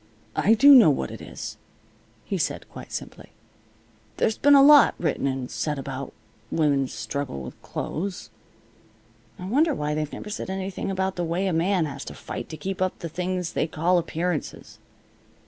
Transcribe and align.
"I 0.35 0.55
do 0.55 0.73
know 0.73 0.89
what 0.89 1.11
it 1.11 1.21
is," 1.21 1.57
he 2.25 2.39
said, 2.39 2.67
quite 2.71 2.91
simply. 2.91 3.33
"There's 4.17 4.35
been 4.39 4.55
a 4.55 4.63
lot 4.63 4.95
written 4.97 5.27
and 5.27 5.51
said 5.51 5.77
about 5.77 6.11
women's 6.49 6.91
struggle 6.91 7.43
with 7.43 7.61
clothes. 7.61 8.31
I 9.37 9.45
wonder 9.45 9.75
why 9.75 9.93
they've 9.93 10.11
never 10.11 10.31
said 10.31 10.49
anything 10.49 10.89
about 10.89 11.17
the 11.17 11.23
way 11.23 11.45
a 11.45 11.53
man 11.53 11.85
has 11.85 12.03
to 12.05 12.15
fight 12.15 12.49
to 12.49 12.57
keep 12.57 12.81
up 12.81 12.97
the 12.97 13.09
thing 13.09 13.45
they 13.53 13.67
call 13.67 13.99
appearances. 13.99 14.79